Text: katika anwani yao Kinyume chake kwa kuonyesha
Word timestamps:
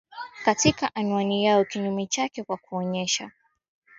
katika 0.45 0.95
anwani 0.95 1.45
yao 1.45 1.65
Kinyume 1.65 2.07
chake 2.07 2.43
kwa 2.43 2.57
kuonyesha 2.57 3.31